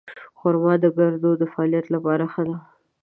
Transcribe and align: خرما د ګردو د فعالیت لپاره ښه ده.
خرما 0.39 0.73
د 0.83 0.85
ګردو 0.97 1.31
د 1.37 1.43
فعالیت 1.51 1.85
لپاره 1.95 2.25
ښه 2.33 2.43
ده. 2.49 2.57